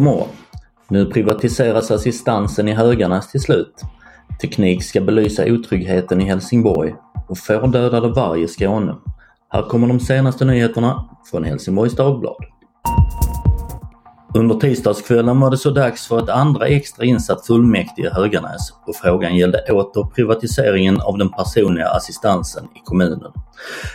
[0.00, 0.28] God morgon!
[0.88, 3.82] Nu privatiseras assistansen i Höganäs till slut.
[4.40, 6.94] Teknik ska belysa otryggheten i Helsingborg
[7.28, 8.96] och får dödade varg i Skåne.
[9.48, 12.36] Här kommer de senaste nyheterna från Helsingborgs Dagblad.
[14.34, 18.96] Under tisdagskvällen var det så dags för ett andra extra insatt fullmäktige i Höganäs och
[18.96, 23.32] frågan gällde åter privatiseringen av den personliga assistansen i kommunen.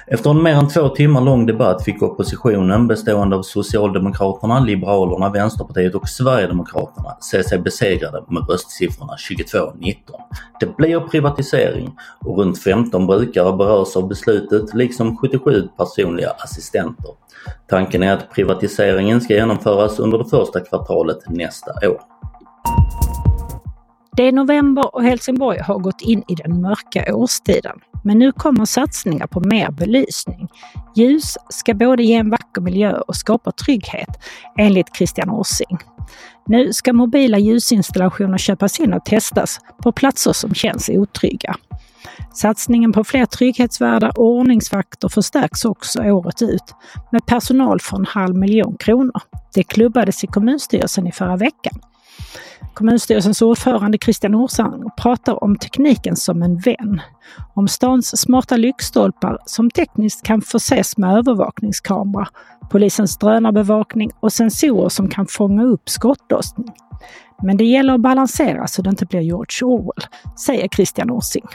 [0.08, 5.96] Efter en mer än två timmar lång debatt fick oppositionen bestående av Socialdemokraterna, Liberalerna, Vänsterpartiet
[5.96, 9.96] och Sverigedemokraterna se sig besegrade med röstsiffrorna 22-19.
[10.60, 17.12] Det blir privatisering och runt 15 brukare berörs av beslutet liksom 77 personliga assistenter.
[17.68, 22.02] Tanken är att privatiseringen ska genomföras under det första kvartalet nästa år.
[24.18, 27.80] Det är november och Helsingborg har gått in i den mörka årstiden.
[28.04, 30.48] Men nu kommer satsningar på mer belysning.
[30.96, 34.10] Ljus ska både ge en vacker miljö och skapa trygghet,
[34.58, 35.78] enligt Christian Orsing.
[36.48, 41.56] Nu ska mobila ljusinstallationer köpas in och testas på platser som känns otrygga.
[42.34, 46.76] Satsningen på fler trygghetsvärdar och ordningsvakter förstärks också året ut
[47.12, 49.22] med personal för en halv miljon kronor.
[49.54, 51.74] Det klubbades i kommunstyrelsen i förra veckan.
[52.74, 57.02] Kommunstyrelsens ordförande Christian Orsang pratar om tekniken som en vän.
[57.54, 62.28] Om stans smarta lyktstolpar som tekniskt kan förses med övervakningskamera,
[62.72, 66.74] polisens drönarbevakning och sensorer som kan fånga upp skottlossning.
[67.44, 70.08] Men det gäller att balansera så det inte blir George Orwell,
[70.46, 71.46] säger Christian Orsing.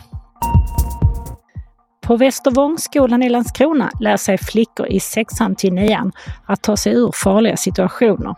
[2.11, 6.13] På Västervångsskolan i Landskrona lär sig flickor i sexan till nian
[6.47, 8.35] att ta sig ur farliga situationer.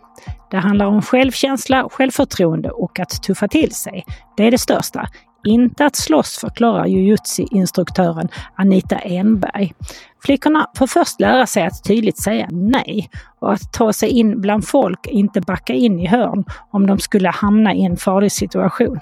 [0.51, 4.05] Det handlar om självkänsla, självförtroende och att tuffa till sig.
[4.37, 5.09] Det är det största.
[5.45, 9.75] Inte att slåss, förklarar jujutsu-instruktören Anita Enberg.
[10.23, 14.69] Flickorna får först lära sig att tydligt säga nej och att ta sig in bland
[14.69, 19.01] folk, inte backa in i hörn om de skulle hamna i en farlig situation.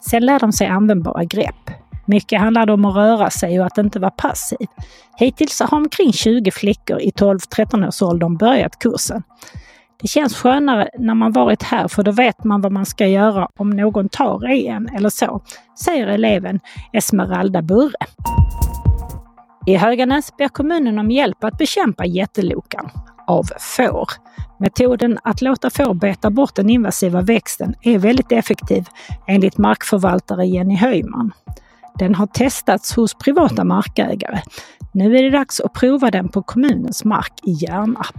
[0.00, 1.87] Sen lär de sig användbara grepp.
[2.08, 4.66] Mycket handlade om att röra sig och att inte vara passiv.
[5.16, 9.22] Hittills har omkring 20 flickor i 12-13 årsåldern börjat kursen.
[10.00, 13.48] Det känns skönare när man varit här för då vet man vad man ska göra
[13.56, 15.40] om någon tar i en eller så,
[15.84, 16.60] säger eleven
[16.92, 18.06] Esmeralda Burre.
[19.66, 22.90] I Höganäs ber kommunen om hjälp att bekämpa jättelokan
[23.26, 24.08] av får.
[24.58, 28.84] Metoden att låta får beta bort den invasiva växten är väldigt effektiv
[29.26, 31.32] enligt markförvaltare Jenny Höjman.
[31.98, 34.40] Den har testats hos privata markägare.
[34.92, 38.16] Nu är det dags att prova den på kommunens mark i Hjärnarp.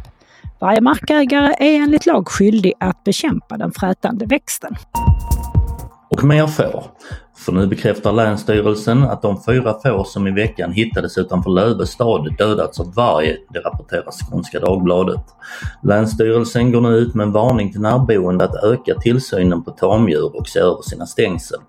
[0.59, 4.75] Varje markägare är enligt lag skyldig att bekämpa den frätande växten.
[6.09, 6.83] Och mer får.
[7.37, 12.79] För nu bekräftar Länsstyrelsen att de fyra får som i veckan hittades utanför Lövestad dödats
[12.79, 15.25] av varg, det rapporterar Skånska Dagbladet.
[15.83, 20.47] Länsstyrelsen går nu ut med en varning till närboende att öka tillsynen på tamdjur och
[20.47, 21.59] se över sina stängsel.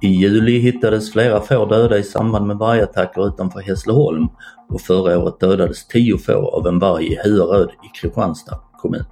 [0.00, 4.28] I juli hittades flera får döda i samband med vargattacker utanför Hässleholm
[4.68, 9.04] och förra året dödades tio får av en varg i Huaröd i Kristianstad kommun.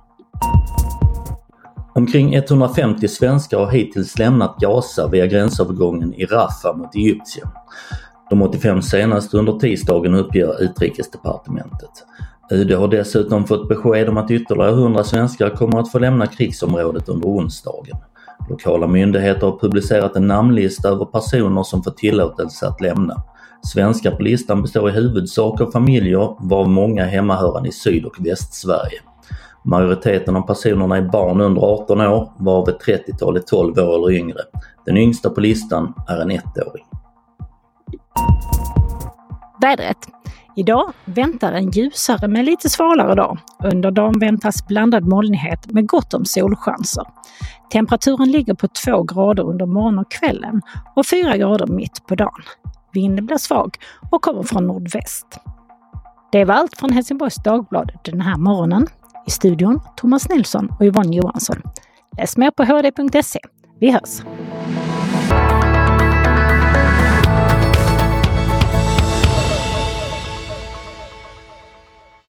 [1.94, 7.48] Omkring 150 svenskar har hittills lämnat Gaza via gränsövergången i Rafah mot Egypten.
[8.30, 11.90] De 85 senaste under tisdagen uppger utrikesdepartementet.
[12.50, 17.08] UD har dessutom fått besked om att ytterligare 100 svenskar kommer att få lämna krigsområdet
[17.08, 17.96] under onsdagen.
[18.50, 23.22] Lokala myndigheter har publicerat en namnlista över personer som får tillåtelse att lämna.
[23.62, 29.00] Svenskar på listan består i huvudsak av familjer, varav många hemmahörande i Syd och Västsverige.
[29.64, 34.10] Majoriteten av personerna är barn under 18 år, varav ett 30-tal är 12 år eller
[34.18, 34.40] yngre.
[34.86, 36.84] Den yngsta på listan är en ettåring.
[39.62, 40.19] Vädret.
[40.56, 43.38] Idag väntar en ljusare men lite svalare dag.
[43.72, 47.04] Under dagen väntas blandad molnighet med gott om solchanser.
[47.72, 50.62] Temperaturen ligger på 2 grader under morgonen och kvällen
[50.96, 52.42] och 4 grader mitt på dagen.
[52.92, 53.76] Vinden blir svag
[54.10, 55.38] och kommer från nordväst.
[56.32, 58.86] Det var allt från Helsingborgs Dagblad den här morgonen.
[59.26, 61.62] I studion Thomas Nilsson och Yvonne Johansson.
[62.18, 63.40] Läs mer på hd.se.
[63.80, 64.22] Vi hörs!